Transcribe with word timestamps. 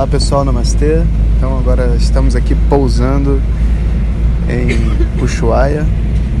Olá 0.00 0.06
pessoal, 0.06 0.46
namastê. 0.46 1.02
Então 1.36 1.58
agora 1.58 1.94
estamos 1.94 2.34
aqui 2.34 2.54
pousando 2.70 3.38
em 4.48 5.22
Ushuaia. 5.22 5.86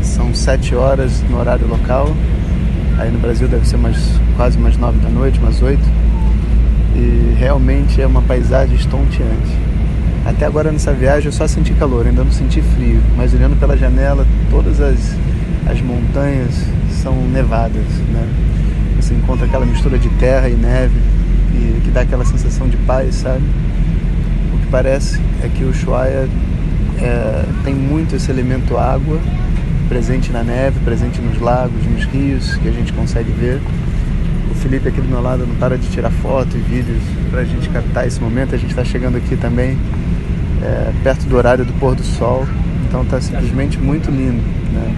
São 0.02 0.34
sete 0.34 0.74
horas 0.74 1.22
no 1.28 1.38
horário 1.38 1.68
local. 1.68 2.08
Aí 2.96 3.10
no 3.10 3.18
Brasil 3.18 3.46
deve 3.48 3.68
ser 3.68 3.76
mais, 3.76 3.98
quase 4.34 4.56
umas 4.56 4.78
nove 4.78 4.98
da 5.00 5.10
noite, 5.10 5.38
umas 5.40 5.60
oito. 5.60 5.86
E 6.96 7.34
realmente 7.38 8.00
é 8.00 8.06
uma 8.06 8.22
paisagem 8.22 8.74
estonteante. 8.76 9.58
Até 10.24 10.46
agora 10.46 10.72
nessa 10.72 10.94
viagem 10.94 11.26
eu 11.26 11.32
só 11.32 11.46
senti 11.46 11.74
calor, 11.74 12.06
ainda 12.06 12.24
não 12.24 12.32
senti 12.32 12.62
frio. 12.62 13.02
Mas 13.14 13.34
olhando 13.34 13.60
pela 13.60 13.76
janela, 13.76 14.26
todas 14.50 14.80
as, 14.80 15.14
as 15.70 15.82
montanhas 15.82 16.64
são 17.02 17.14
nevadas, 17.28 17.84
né? 18.10 18.26
Você 18.96 19.12
encontra 19.12 19.44
aquela 19.44 19.66
mistura 19.66 19.98
de 19.98 20.08
terra 20.08 20.48
e 20.48 20.54
neve 20.54 20.98
e 21.52 21.80
que 21.82 21.90
dá 21.90 22.02
aquela 22.02 22.24
sensação 22.24 22.68
de 22.68 22.76
paz, 22.78 23.16
sabe? 23.16 23.42
O 24.54 24.58
que 24.58 24.66
parece 24.66 25.20
é 25.42 25.48
que 25.48 25.64
o 25.64 25.70
Ushuaia 25.70 26.28
é, 26.98 27.44
tem 27.64 27.74
muito 27.74 28.16
esse 28.16 28.30
elemento 28.30 28.76
água 28.76 29.18
presente 29.88 30.30
na 30.30 30.44
neve, 30.44 30.78
presente 30.84 31.20
nos 31.20 31.40
lagos, 31.40 31.84
nos 31.84 32.04
rios 32.04 32.54
que 32.56 32.68
a 32.68 32.72
gente 32.72 32.92
consegue 32.92 33.32
ver. 33.32 33.60
O 34.50 34.54
Felipe 34.54 34.88
aqui 34.88 35.00
do 35.00 35.08
meu 35.08 35.20
lado 35.20 35.46
não 35.46 35.56
para 35.56 35.76
de 35.76 35.88
tirar 35.88 36.10
foto 36.10 36.56
e 36.56 36.60
vídeos 36.60 37.02
para 37.30 37.40
a 37.40 37.44
gente 37.44 37.68
captar 37.70 38.06
esse 38.06 38.20
momento. 38.20 38.54
A 38.54 38.58
gente 38.58 38.70
está 38.70 38.84
chegando 38.84 39.16
aqui 39.16 39.36
também 39.36 39.76
é, 40.62 40.92
perto 41.02 41.26
do 41.26 41.36
horário 41.36 41.64
do 41.64 41.72
pôr 41.74 41.94
do 41.94 42.04
sol, 42.04 42.46
então 42.86 43.02
está 43.02 43.20
simplesmente 43.20 43.78
muito 43.78 44.10
lindo. 44.10 44.42
Né? 44.72 44.94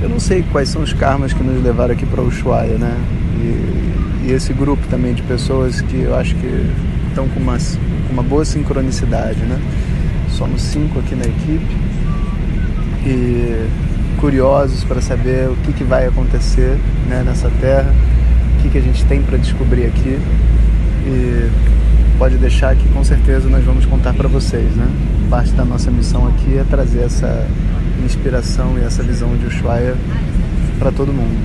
Eu 0.00 0.08
não 0.08 0.20
sei 0.20 0.42
quais 0.52 0.68
são 0.70 0.82
os 0.82 0.92
karmas 0.92 1.32
que 1.32 1.42
nos 1.42 1.62
levaram 1.62 1.92
aqui 1.92 2.06
para 2.06 2.22
Ushuaia, 2.22 2.78
né? 2.78 2.96
E, 3.40 4.03
e, 4.26 4.32
esse 4.32 4.52
grupo 4.52 4.86
também 4.88 5.14
de 5.14 5.22
pessoas 5.22 5.80
que 5.80 6.02
eu 6.02 6.14
acho 6.14 6.34
que 6.36 6.66
estão 7.08 7.28
com 7.28 7.40
uma, 7.40 7.56
com 8.06 8.12
uma 8.12 8.22
boa 8.22 8.44
sincronicidade, 8.44 9.40
né? 9.40 9.60
Somos 10.30 10.62
cinco 10.62 10.98
aqui 10.98 11.14
na 11.14 11.24
equipe 11.24 11.76
e 13.06 13.68
curiosos 14.18 14.82
para 14.84 15.00
saber 15.00 15.48
o 15.48 15.56
que, 15.56 15.72
que 15.72 15.84
vai 15.84 16.06
acontecer 16.06 16.78
né, 17.08 17.22
nessa 17.24 17.50
terra, 17.60 17.94
o 18.58 18.62
que, 18.62 18.70
que 18.70 18.78
a 18.78 18.80
gente 18.80 19.04
tem 19.04 19.22
para 19.22 19.36
descobrir 19.36 19.84
aqui 19.86 20.18
e 21.06 21.50
pode 22.18 22.36
deixar 22.38 22.74
que 22.74 22.88
com 22.88 23.04
certeza 23.04 23.48
nós 23.48 23.64
vamos 23.64 23.84
contar 23.84 24.14
para 24.14 24.28
vocês, 24.28 24.74
né? 24.76 24.88
Parte 25.28 25.52
da 25.52 25.64
nossa 25.64 25.90
missão 25.90 26.26
aqui 26.28 26.56
é 26.56 26.64
trazer 26.64 27.00
essa 27.00 27.46
inspiração 28.04 28.78
e 28.78 28.84
essa 28.84 29.02
visão 29.02 29.36
de 29.36 29.46
Ushuaia 29.46 29.94
para 30.78 30.90
todo 30.90 31.12
mundo. 31.12 31.36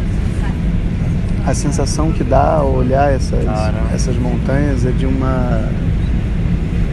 A 1.50 1.54
sensação 1.56 2.12
que 2.12 2.24
dá 2.24 2.58
ao 2.58 2.72
olhar 2.72 3.12
essas, 3.12 3.44
essas 3.92 4.16
montanhas 4.18 4.86
é 4.86 4.92
de 4.92 5.08
uma 5.08 5.68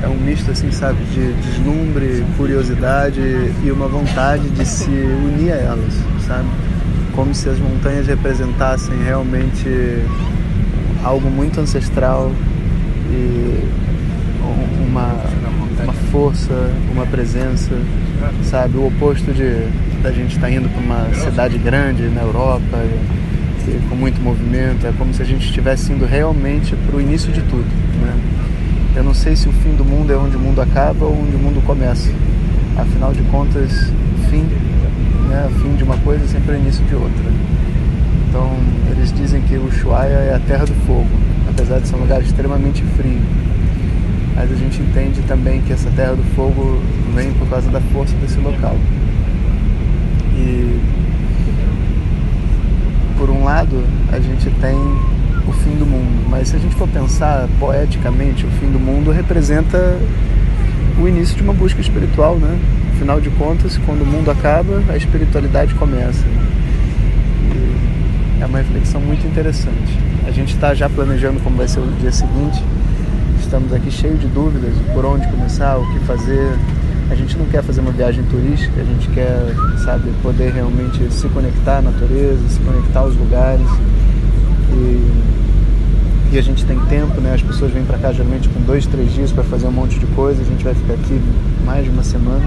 é 0.03 0.09
um 0.09 0.17
misto 0.17 0.51
assim, 0.51 0.73
sabe, 0.73 0.97
de 1.12 1.31
deslumbre, 1.43 2.25
curiosidade 2.39 3.21
e 3.62 3.71
uma 3.71 3.87
vontade 3.87 4.49
de 4.49 4.65
se 4.65 4.89
unir 4.89 5.53
a 5.53 5.57
elas, 5.57 5.93
sabe? 6.27 6.49
Como 7.15 7.34
se 7.34 7.51
as 7.51 7.59
montanhas 7.59 8.07
representassem 8.07 8.97
realmente 9.05 9.69
algo 11.05 11.29
muito 11.29 11.61
ancestral 11.61 12.33
e 13.11 13.62
uma, 14.89 15.21
uma 15.83 15.93
força, 16.11 16.73
uma 16.91 17.05
presença, 17.05 17.75
sabe? 18.43 18.79
O 18.79 18.87
oposto 18.87 19.34
de 19.34 19.69
da 20.03 20.12
gente 20.12 20.37
estar 20.37 20.47
tá 20.47 20.51
indo 20.51 20.69
para 20.71 20.81
uma 20.81 21.15
cidade 21.15 21.59
grande 21.59 22.05
na 22.09 22.23
Europa 22.23 22.79
e, 22.79 23.25
com 23.89 23.97
muito 23.97 24.20
movimento, 24.20 24.86
é 24.86 24.92
como 24.97 25.12
se 25.12 25.22
a 25.22 25.25
gente 25.25 25.47
estivesse 25.47 25.92
indo 25.92 26.06
realmente 26.06 26.75
para 26.75 26.97
o 26.97 27.00
início 27.00 27.33
de 27.33 27.41
tudo, 27.42 27.67
né? 28.00 28.14
Eu 28.95 29.05
não 29.05 29.12
sei 29.12 29.36
se 29.36 29.48
o 29.48 29.53
fim 29.53 29.75
do 29.75 29.84
mundo 29.84 30.12
é 30.12 30.17
onde 30.17 30.36
o 30.36 30.41
mundo 30.41 30.61
acaba 30.61 31.05
ou 31.05 31.20
onde 31.20 31.36
o 31.36 31.39
mundo 31.39 31.62
começa. 31.67 32.11
Afinal 32.77 33.12
de 33.12 33.22
contas, 33.25 33.92
fim, 34.31 34.42
né, 35.28 35.48
fim 35.61 35.75
de 35.77 35.84
uma 35.84 35.97
coisa 35.98 36.27
sempre 36.27 36.55
é 36.55 36.59
início 36.59 36.84
de 36.84 36.94
outra. 36.94 37.25
Então, 38.28 38.50
eles 38.91 39.12
dizem 39.12 39.43
que 39.43 39.56
o 39.56 39.66
Ushuaia 39.66 40.15
é 40.15 40.34
a 40.34 40.38
terra 40.38 40.65
do 40.65 40.75
fogo, 40.87 41.09
apesar 41.48 41.78
de 41.78 41.88
ser 41.88 41.97
um 41.97 42.00
lugar 42.00 42.22
extremamente 42.22 42.83
frio. 42.97 43.21
Mas 44.34 44.53
a 44.53 44.54
gente 44.54 44.81
entende 44.81 45.21
também 45.22 45.60
que 45.62 45.72
essa 45.72 45.91
terra 45.91 46.15
do 46.15 46.25
fogo 46.34 46.81
vem 47.15 47.33
por 47.33 47.48
causa 47.48 47.71
da 47.71 47.81
força 47.81 48.15
desse 48.16 48.38
local. 48.38 48.77
E 50.37 50.78
por 53.16 53.31
um 53.31 53.44
lado, 53.44 53.82
a 54.12 54.21
gente 54.21 54.50
tem 54.60 54.77
o 55.47 55.53
fim 55.53 55.77
do 55.77 55.87
mundo. 55.87 56.28
Mas 56.28 56.49
se 56.49 56.56
a 56.56 56.59
gente 56.59 56.75
for 56.75 56.88
pensar 56.88 57.49
poeticamente, 57.59 58.44
o 58.44 58.50
fim 58.53 58.71
do 58.71 58.78
mundo 58.78 59.10
representa 59.10 59.99
o 61.00 61.09
início 61.09 61.37
de 61.37 61.43
uma 61.43 61.53
busca 61.53 61.81
espiritual, 61.81 62.37
né? 62.37 62.59
Afinal 62.94 63.21
de 63.21 63.31
contas, 63.31 63.78
quando 63.84 64.03
o 64.03 64.06
mundo 64.06 64.31
acaba, 64.31 64.82
a 64.88 64.97
espiritualidade 64.97 65.75
começa. 65.75 66.25
E 67.53 68.43
é 68.43 68.47
uma 68.47 68.59
reflexão 68.59 69.00
muito 69.00 69.27
interessante. 69.27 69.98
A 70.27 70.31
gente 70.31 70.54
está 70.54 70.75
já 70.75 70.88
planejando 70.88 71.41
como 71.41 71.56
vai 71.56 71.69
ser 71.69 71.81
o 71.81 71.93
dia 72.00 72.12
seguinte. 72.12 72.62
Estamos 73.41 73.72
aqui 73.72 73.91
cheio 73.91 74.16
de 74.16 74.27
dúvidas 74.27 74.75
por 74.93 75.04
onde 75.04 75.27
começar, 75.28 75.77
o 75.77 75.93
que 75.93 76.00
fazer. 76.00 76.56
A 77.11 77.15
gente 77.15 77.37
não 77.39 77.47
quer 77.47 77.62
fazer 77.62 77.81
uma 77.81 77.93
viagem 77.93 78.25
turística, 78.25 78.81
a 78.81 78.84
gente 78.84 79.09
quer, 79.11 79.55
sabe, 79.84 80.11
poder 80.22 80.53
realmente 80.53 81.12
se 81.12 81.28
conectar 81.28 81.78
à 81.78 81.83
natureza, 81.83 82.49
se 82.49 82.61
conectar 82.61 83.00
aos 83.00 83.17
lugares. 83.17 83.67
E 84.72 85.37
e 86.33 86.39
a 86.39 86.43
gente 86.43 86.65
tem 86.66 86.78
tempo, 86.87 87.21
né? 87.21 87.34
As 87.34 87.43
pessoas 87.43 87.72
vêm 87.72 87.84
para 87.84 87.99
cá 87.99 88.12
geralmente 88.12 88.49
com 88.49 88.61
dois, 88.61 88.84
três 88.87 89.12
dias 89.15 89.31
para 89.31 89.45
fazer 89.45 89.66
um 89.69 89.72
monte 89.72 89.99
de 89.99 90.06
coisa. 90.06 90.43
A 90.43 90.45
gente 90.45 90.65
vai 90.65 90.75
ficar 90.75 90.95
aqui 90.95 91.21
mais 91.65 91.84
de 91.84 91.91
uma 91.91 92.03
semana. 92.03 92.45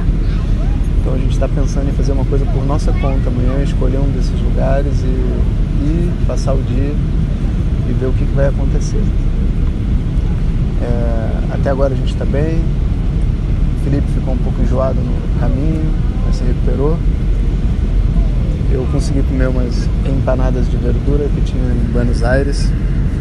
Então 0.99 1.13
a 1.13 1.17
gente 1.17 1.31
está 1.31 1.47
pensando 1.47 1.89
em 1.89 1.93
fazer 1.93 2.11
uma 2.11 2.25
coisa 2.25 2.45
por 2.45 2.63
nossa 2.65 2.91
conta 2.91 3.29
amanhã, 3.29 3.63
escolher 3.63 3.97
um 3.97 4.11
desses 4.11 4.39
lugares 4.41 4.93
e, 5.01 5.49
passar 6.27 6.53
o 6.53 6.61
dia 6.61 6.93
e 7.89 7.93
ver 7.93 8.07
o 8.07 8.13
que, 8.13 8.25
que 8.25 8.33
vai 8.35 8.47
acontecer. 8.47 9.01
É, 10.81 11.53
até 11.55 11.69
agora 11.69 11.93
a 11.93 11.97
gente 11.97 12.13
está 12.13 12.25
bem. 12.25 12.61
Felipe 13.83 14.07
ficou 14.13 14.33
um 14.33 14.37
pouco 14.37 14.61
enjoado 14.61 14.99
no 14.99 15.39
caminho, 15.39 15.91
mas 16.25 16.35
se 16.35 16.43
recuperou. 16.43 16.97
Eu 18.71 18.85
consegui 18.91 19.23
comer 19.23 19.47
umas 19.47 19.89
empanadas 20.05 20.69
de 20.69 20.77
verdura 20.77 21.27
que 21.35 21.41
tinha 21.41 21.63
em 21.63 21.91
Buenos 21.91 22.23
Aires 22.23 22.69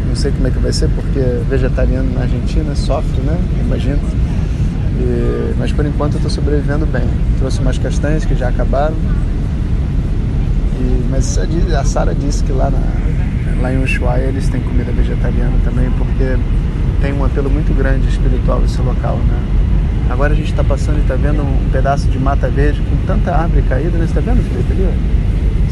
não 0.08 0.16
sei 0.16 0.32
como 0.32 0.48
é 0.48 0.50
que 0.50 0.58
vai 0.58 0.72
ser, 0.72 0.88
porque 0.88 1.20
vegetariano 1.48 2.12
na 2.14 2.22
Argentina 2.22 2.74
sofre, 2.74 3.20
né? 3.20 3.38
Imagino. 3.60 4.00
E, 4.98 5.54
mas 5.58 5.70
por 5.70 5.84
enquanto 5.84 6.14
eu 6.14 6.16
estou 6.16 6.30
sobrevivendo 6.30 6.86
bem. 6.86 7.04
Trouxe 7.38 7.60
umas 7.60 7.78
castanhas 7.78 8.24
que 8.24 8.34
já 8.34 8.48
acabaram. 8.48 8.96
E, 10.80 11.04
mas 11.10 11.38
a 11.38 11.84
Sara 11.84 12.14
disse 12.14 12.42
que 12.42 12.52
lá, 12.52 12.70
na, 12.70 13.62
lá 13.62 13.72
em 13.72 13.82
Ushuaia 13.82 14.24
eles 14.24 14.48
têm 14.48 14.60
comida 14.60 14.90
vegetariana 14.92 15.56
também, 15.62 15.90
porque 15.92 16.38
tem 17.02 17.12
um 17.12 17.24
apelo 17.24 17.50
muito 17.50 17.76
grande 17.76 18.08
espiritual 18.08 18.62
esse 18.64 18.80
local, 18.80 19.16
né? 19.18 19.67
Agora 20.10 20.32
a 20.32 20.36
gente 20.36 20.50
está 20.50 20.64
passando 20.64 20.98
e 20.98 21.02
está 21.02 21.14
vendo 21.14 21.42
um 21.42 21.70
pedaço 21.70 22.08
de 22.08 22.18
mata 22.18 22.48
verde 22.48 22.80
com 22.80 22.96
tanta 23.06 23.34
árvore 23.34 23.62
caída, 23.62 23.98
né? 23.98 24.06
Você 24.06 24.18
está 24.18 24.20
vendo, 24.20 24.42
Felipe, 24.48 24.72
ali? 24.72 24.88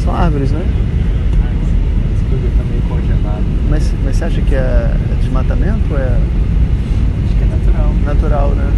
São 0.03 0.15
árvores, 0.15 0.51
né? 0.51 0.65
Mas, 3.69 3.93
mas 4.03 4.15
você 4.15 4.25
acha 4.25 4.41
que 4.41 4.55
é 4.55 4.91
desmatamento 5.19 5.81
ou 5.91 5.97
é. 5.97 6.17
Acho 7.25 7.35
que 7.35 7.43
é 7.43 7.47
natural. 7.47 7.93
Natural, 8.05 8.49
né? 8.51 8.71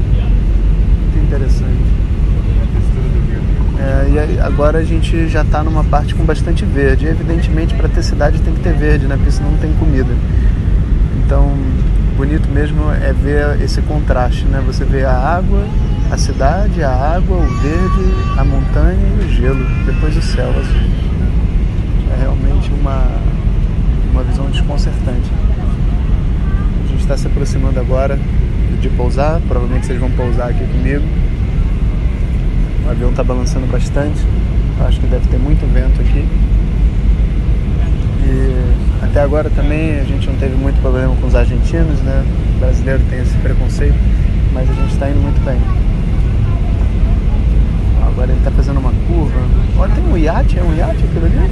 Muito 1.13 1.25
interessante. 1.27 1.99
É, 3.79 4.09
e 4.09 4.39
agora 4.39 4.79
a 4.79 4.83
gente 4.83 5.27
já 5.27 5.41
está 5.41 5.63
numa 5.63 5.83
parte 5.83 6.15
com 6.15 6.23
bastante 6.23 6.65
verde. 6.65 7.05
E, 7.05 7.09
evidentemente, 7.09 7.73
para 7.75 7.87
ter 7.87 8.03
cidade 8.03 8.39
tem 8.41 8.53
que 8.53 8.61
ter 8.61 8.73
verde, 8.73 9.07
né? 9.07 9.15
Porque 9.15 9.31
senão 9.31 9.51
não 9.51 9.57
tem 9.59 9.73
comida. 9.73 10.09
Bonito 12.29 12.47
mesmo 12.51 12.91
é 12.91 13.11
ver 13.11 13.59
esse 13.59 13.81
contraste, 13.81 14.45
né? 14.45 14.61
Você 14.67 14.85
vê 14.85 15.03
a 15.03 15.11
água, 15.11 15.65
a 16.11 16.15
cidade, 16.15 16.83
a 16.83 16.91
água, 16.91 17.37
o 17.37 17.47
verde, 17.57 18.37
a 18.37 18.45
montanha 18.45 18.99
e 19.19 19.25
o 19.25 19.29
gelo, 19.29 19.65
depois 19.83 20.15
o 20.15 20.21
céu 20.21 20.47
azul. 20.47 20.91
É 22.13 22.21
realmente 22.21 22.69
uma, 22.79 23.03
uma 24.11 24.21
visão 24.21 24.45
desconcertante. 24.51 25.31
A 26.83 26.87
gente 26.89 27.01
está 27.01 27.17
se 27.17 27.25
aproximando 27.25 27.79
agora 27.79 28.19
de 28.79 28.89
pousar, 28.89 29.41
provavelmente 29.47 29.87
vocês 29.87 29.99
vão 29.99 30.11
pousar 30.11 30.51
aqui 30.51 30.63
comigo. 30.67 31.05
O 32.85 32.91
avião 32.91 33.09
está 33.09 33.23
balançando 33.23 33.65
bastante, 33.65 34.23
acho 34.87 34.99
que 34.99 35.07
deve 35.07 35.27
ter 35.29 35.39
muito 35.39 35.65
vento 35.73 35.99
aqui. 35.99 36.27
E 38.23 38.88
até 39.01 39.21
agora 39.21 39.49
também 39.49 39.99
a 39.99 40.03
gente 40.03 40.27
não 40.27 40.35
teve 40.35 40.55
muito 40.55 40.79
problema 40.81 41.15
com 41.15 41.27
os 41.27 41.35
argentinos, 41.35 41.99
né? 42.01 42.25
O 42.55 42.59
brasileiro 42.59 43.01
tem 43.09 43.19
esse 43.21 43.37
preconceito, 43.37 43.97
mas 44.53 44.69
a 44.69 44.73
gente 44.73 44.91
está 44.91 45.09
indo 45.09 45.21
muito 45.21 45.43
bem. 45.45 45.57
Agora 48.05 48.31
ele 48.31 48.39
está 48.39 48.51
fazendo 48.51 48.79
uma 48.79 48.91
curva. 49.07 49.39
Olha, 49.77 49.93
tem 49.93 50.03
um 50.03 50.17
iate, 50.17 50.59
é 50.59 50.63
um 50.63 50.75
iate 50.75 51.03
aquilo 51.03 51.25
ali? 51.25 51.49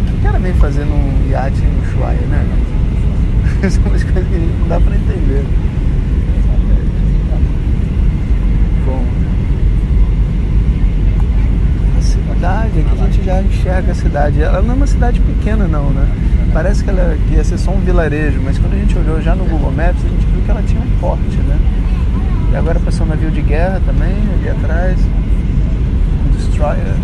O 0.00 0.04
que 0.04 0.22
cara 0.22 0.38
vem 0.38 0.54
fazendo 0.54 0.92
um 0.92 1.30
iate 1.30 1.60
no 1.60 1.82
Ushuaia, 1.82 2.20
né? 2.22 2.46
São 3.68 3.82
é 3.84 3.88
umas 3.88 4.02
coisas 4.02 4.04
que 4.04 4.18
a 4.18 4.40
gente 4.40 4.58
não 4.60 4.68
dá 4.68 4.80
para 4.80 4.96
entender. 4.96 5.44
Bom. 8.86 9.21
Cidade. 14.12 14.42
Ela 14.42 14.62
não 14.62 14.74
é 14.74 14.76
uma 14.76 14.86
cidade 14.86 15.20
pequena 15.20 15.66
não, 15.66 15.90
né? 15.90 16.06
Parece 16.52 16.84
que 16.84 16.90
ela 16.90 17.16
que 17.28 17.34
ia 17.34 17.44
ser 17.44 17.58
só 17.58 17.70
um 17.70 17.80
vilarejo, 17.80 18.40
mas 18.44 18.58
quando 18.58 18.74
a 18.74 18.78
gente 18.78 18.96
olhou 18.98 19.20
já 19.22 19.34
no 19.34 19.44
Google 19.44 19.72
Maps, 19.72 20.04
a 20.04 20.08
gente 20.08 20.26
viu 20.26 20.42
que 20.44 20.50
ela 20.50 20.62
tinha 20.62 20.80
um 20.80 20.98
porte, 21.00 21.36
né? 21.36 21.58
E 22.52 22.56
agora 22.56 22.78
passou 22.80 23.06
um 23.06 23.08
navio 23.08 23.30
de 23.30 23.40
guerra 23.40 23.80
também, 23.86 24.12
ali 24.34 24.48
atrás. 24.48 24.98
Um 26.26 26.36
destroyer. 26.36 26.94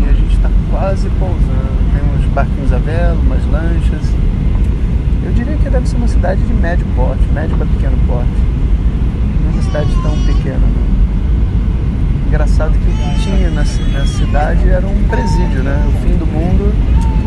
E 0.00 0.08
a 0.08 0.12
gente 0.12 0.34
está 0.34 0.50
quase 0.70 1.08
pousando. 1.10 1.76
Tem 1.92 2.18
uns 2.18 2.34
barquinhos 2.34 2.72
a 2.72 2.78
vela, 2.78 3.14
umas 3.20 3.44
lanchas. 3.46 4.12
Eu 5.24 5.32
diria 5.32 5.56
que 5.56 5.70
deve 5.70 5.88
ser 5.88 5.96
uma 5.96 6.08
cidade 6.08 6.40
de 6.42 6.52
médio 6.52 6.86
porte, 6.96 7.22
médio 7.32 7.56
para 7.56 7.66
pequeno 7.66 7.96
porte. 8.08 8.30
Não 9.42 9.50
é 9.50 9.52
uma 9.52 9.62
cidade 9.62 9.90
tão 10.02 10.18
pequena, 10.24 10.58
não. 10.58 11.05
Engraçado 12.26 12.72
que 12.72 12.88
o 12.88 12.92
que 12.92 13.22
tinha 13.22 13.50
na 13.50 13.64
cidade 13.64 14.68
era 14.68 14.86
um 14.86 15.08
presídio, 15.08 15.62
né? 15.62 15.86
O 15.88 15.92
fim 16.06 16.16
do 16.16 16.26
mundo 16.26 16.74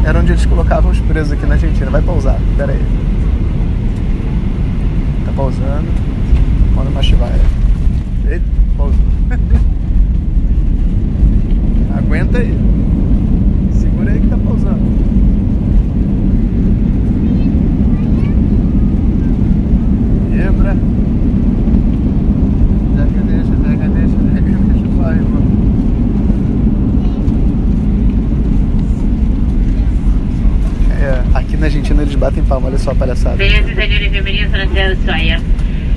era 0.05 0.19
onde 0.19 0.31
eles 0.33 0.45
colocavam 0.45 0.91
os 0.91 0.99
presos 0.99 1.31
aqui 1.33 1.45
na 1.45 1.53
Argentina. 1.55 1.89
Vai 1.89 2.01
pausar, 2.01 2.39
pera 2.57 2.71
aí. 2.73 2.85
Tá 5.25 5.31
pausando. 5.35 5.87
Manda 6.75 6.89
uma 6.89 7.01
chivaia. 7.03 7.41
Eita, 8.27 8.45
pausou. 8.77 8.99
Aguenta 11.97 12.37
aí. 12.39 12.57
Segura 13.73 14.11
aí 14.11 14.19
que 14.19 14.27
tá 14.27 14.37
pausando. 14.37 14.79
Lembra? 20.31 20.75
Pega, 22.95 23.21
deixa, 23.25 23.51
pega, 23.63 23.87
deixa, 23.89 24.15
pega, 24.17 24.57
deixa, 24.57 24.87
vai, 24.97 25.15
irmão. 25.15 25.43
É, 30.91 31.23
aqui 31.37 31.48
na 31.59 31.65
Argentina 31.67 32.01
eles 32.01 32.15
batem 32.15 32.43
palma, 32.43 32.67
olha 32.67 32.77
só 32.77 32.91
a 32.91 32.95
palhaçada. 32.95 33.37
Señoras 33.37 33.69
y 33.69 33.75
señores, 33.75 34.11
bienvenidos 34.11 34.53
a 34.53 34.57
la 34.57 34.65
ciudad 34.67 34.87
de 34.89 34.93
Ushuaia. 34.93 35.41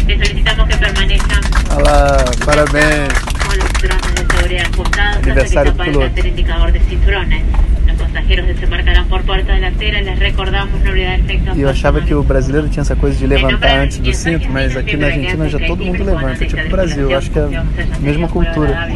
Les 0.08 0.18
solicitamos 0.18 0.68
que 0.68 0.76
permanezcan 0.76 1.40
Olha 1.76 1.82
lá, 1.84 2.24
parabéns. 2.44 3.12
con 3.46 3.56
los 3.56 3.66
cinturones 3.66 4.14
de 4.14 4.36
seguridad 4.36 4.66
ajustados 4.72 5.16
hasta 5.16 5.20
que 5.22 5.30
Aniversario 5.30 5.72
se 5.72 5.78
piloto. 5.78 5.98
aparezca 6.06 6.20
el 6.20 6.26
indicador 6.26 6.72
de 6.72 6.80
cinturones. 6.80 7.42
Los 7.86 7.96
pasajeros 7.96 8.46
desembarcarán 8.46 9.06
por 9.08 9.22
puerta 9.22 9.52
delantera. 9.52 10.00
Les 10.02 10.18
recordamos 10.18 10.80
no 10.82 10.90
olvidar 10.90 11.14
el 11.14 11.20
efecto 11.20 11.52
E 11.56 11.60
eu 11.60 11.68
achava 11.68 12.00
que 12.00 12.14
o 12.14 12.22
brasileiro 12.22 12.68
tinha 12.68 12.82
essa 12.82 12.96
coisa 12.96 13.16
de 13.16 13.26
levantar 13.26 13.78
antes 13.80 13.98
do 13.98 14.12
cinto, 14.12 14.48
mas 14.50 14.76
aqui 14.76 14.96
na 14.96 15.06
Argentina 15.06 15.48
já 15.48 15.58
todo 15.60 15.84
mundo 15.84 16.02
levanta, 16.04 16.44
tipo 16.46 16.60
o 16.66 16.68
Brasil, 16.70 17.10
eu 17.10 17.18
acho 17.18 17.30
que 17.30 17.38
é 17.38 17.42
a 17.42 18.00
mesma 18.00 18.28
cultura. 18.28 18.88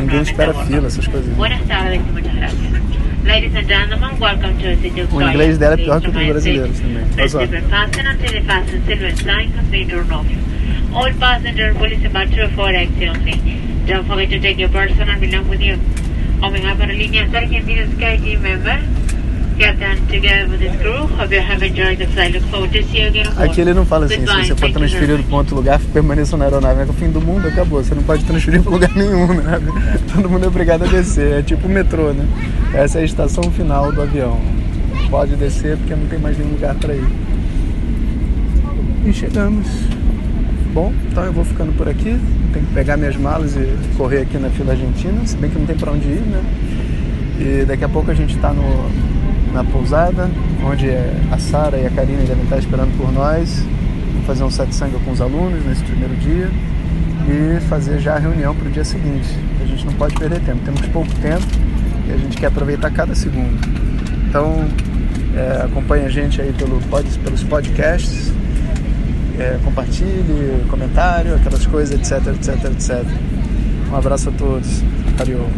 Ninguém 0.00 0.22
espera 0.22 0.52
fila, 0.52 0.86
essas 0.88 1.06
coisas. 1.06 1.34
Buenas 1.36 1.62
tardes 1.66 2.00
y 2.00 2.12
muchas 2.12 2.34
gracias. 2.34 2.51
Ladies 3.32 3.54
and 3.54 3.66
gentlemen, 3.66 4.20
welcome 4.20 4.58
to 4.58 4.76
the 4.76 4.82
city 4.82 5.00
of 5.00 5.14
O 5.14 5.22
inglês 5.22 5.56
dela 5.56 5.72
é 5.72 5.76
pior 5.78 6.02
que 6.02 6.08
o 6.08 6.12
dos 6.12 6.22
brasileiros 6.22 6.78
também. 6.78 7.02
Olha 7.16 7.28
só. 7.30 7.38
Please 7.38 7.66
fasten 7.70 8.06
until 8.06 8.30
the 8.30 8.40
fasten 8.42 8.84
silver 8.84 9.16
sign 9.16 9.50
has 9.56 9.66
been 9.68 9.88
turned 9.88 10.12
off. 10.12 10.26
All 10.92 11.10
passengers 11.14 11.74
will 11.78 11.88
to 11.88 12.48
for 12.54 12.68
exit 12.68 13.08
only. 13.08 13.40
Don't 13.86 14.06
forget 14.06 14.28
to 14.28 14.38
take 14.38 14.60
your 14.60 14.68
personal 14.68 15.18
belongings 15.18 15.48
with 15.48 15.62
you. 15.62 15.78
On 16.42 16.52
behalf 16.52 16.78
of 16.78 16.88
the 16.88 16.92
Línea 16.92 17.24
Argentina 17.34 17.90
Sky 17.96 18.18
Captain, 19.62 19.96
together 20.08 20.48
with 20.50 20.58
this 20.58 20.74
hope 20.82 21.30
you 21.30 21.40
have 21.40 21.62
enjoyed 21.62 21.96
the 21.96 22.06
flight. 22.08 22.32
Look 22.32 22.42
forward 22.50 22.72
to 22.72 22.82
see 22.82 23.02
you 23.02 23.06
again. 23.06 23.28
Aqui 23.38 23.60
ele 23.60 23.72
não 23.72 23.86
fala 23.86 24.06
assim, 24.06 24.14
se 24.16 24.20
Goodbye, 24.22 24.44
você 24.44 24.56
for 24.56 24.72
transferido 24.72 25.22
para 25.22 25.36
outro 25.36 25.54
lugar, 25.54 25.80
permaneça 25.92 26.36
na 26.36 26.46
aeronave. 26.46 26.80
É 26.80 26.84
que 26.84 26.90
o 26.90 26.94
fim 26.94 27.10
do 27.10 27.20
mundo 27.20 27.46
acabou, 27.46 27.80
você 27.80 27.94
não 27.94 28.02
pode 28.02 28.24
transferir 28.24 28.60
para 28.60 28.72
lugar 28.72 28.90
nenhum, 28.96 29.28
né? 29.34 29.60
Todo 30.12 30.28
mundo 30.28 30.44
é 30.46 30.48
obrigado 30.48 30.82
a 30.82 30.88
descer, 30.88 31.38
é 31.38 31.42
tipo 31.42 31.68
o 31.68 31.70
metrô, 31.70 32.12
né? 32.12 32.26
Essa 32.74 32.98
é 32.98 33.02
a 33.02 33.04
estação 33.04 33.44
final 33.52 33.92
do 33.92 34.02
avião. 34.02 34.40
Pode 35.08 35.36
descer 35.36 35.76
porque 35.76 35.94
não 35.94 36.08
tem 36.08 36.18
mais 36.18 36.36
nenhum 36.36 36.50
lugar 36.50 36.74
para 36.74 36.94
ir. 36.94 37.06
E 39.06 39.12
chegamos. 39.12 39.68
Bom, 40.74 40.92
então 41.08 41.22
eu 41.22 41.32
vou 41.32 41.44
ficando 41.44 41.72
por 41.74 41.88
aqui. 41.88 42.18
Tenho 42.52 42.66
que 42.66 42.74
pegar 42.74 42.96
minhas 42.96 43.16
malas 43.16 43.54
e 43.54 43.68
correr 43.96 44.22
aqui 44.22 44.38
na 44.38 44.50
fila 44.50 44.72
argentina, 44.72 45.24
se 45.24 45.36
bem 45.36 45.50
que 45.50 45.58
não 45.58 45.66
tem 45.66 45.76
para 45.76 45.92
onde 45.92 46.08
ir, 46.08 46.22
né? 46.22 46.42
E 47.38 47.64
daqui 47.64 47.84
a 47.84 47.88
pouco 47.88 48.10
a 48.10 48.14
gente 48.14 48.34
está 48.34 48.52
na 49.52 49.62
pousada, 49.64 50.30
onde 50.64 50.88
a 51.30 51.38
Sara 51.38 51.76
e 51.78 51.86
a 51.86 51.90
Karine 51.90 52.24
devem 52.24 52.44
estar 52.44 52.58
esperando 52.58 52.96
por 52.96 53.12
nós. 53.12 53.64
Fazer 54.26 54.44
um 54.44 54.50
satsanga 54.50 54.98
com 55.04 55.10
os 55.10 55.20
alunos 55.20 55.64
nesse 55.64 55.82
primeiro 55.82 56.14
dia 56.16 56.48
e 57.28 57.60
fazer 57.68 57.98
já 57.98 58.14
a 58.14 58.18
reunião 58.18 58.54
para 58.54 58.68
o 58.68 58.70
dia 58.70 58.84
seguinte. 58.84 59.28
A 59.60 59.66
gente 59.66 59.84
não 59.84 59.92
pode 59.94 60.14
perder 60.14 60.40
tempo, 60.40 60.60
temos 60.64 60.80
pouco 60.88 61.10
tempo 61.16 61.46
e 62.08 62.12
a 62.12 62.16
gente 62.16 62.36
quer 62.36 62.46
aproveitar 62.46 62.90
cada 62.90 63.14
segundo. 63.14 63.58
Então, 64.28 64.64
é, 65.36 65.64
acompanhe 65.64 66.04
a 66.04 66.08
gente 66.08 66.40
aí 66.40 66.52
pelo, 66.52 66.80
pelos 67.24 67.44
podcasts, 67.44 68.32
é, 69.38 69.58
compartilhe, 69.64 70.64
comentário, 70.68 71.34
aquelas 71.34 71.66
coisas, 71.66 71.98
etc, 71.98 72.28
etc, 72.28 72.64
etc. 72.72 73.04
Um 73.90 73.96
abraço 73.96 74.28
a 74.28 74.32
todos. 74.32 74.82
Valeu. 75.16 75.48